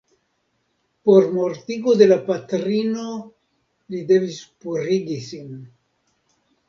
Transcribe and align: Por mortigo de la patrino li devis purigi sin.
Por 1.09 1.23
mortigo 1.35 1.93
de 1.99 2.07
la 2.11 2.17
patrino 2.29 3.05
li 3.93 4.01
devis 4.13 4.41
purigi 4.65 5.19
sin. 5.31 5.53